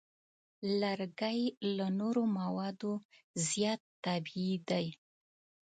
لرګی 0.81 1.41
له 1.75 1.87
نورو 1.99 2.23
موادو 2.39 2.93
زیات 3.49 3.81
طبیعي 4.05 4.55
دی. 4.69 4.87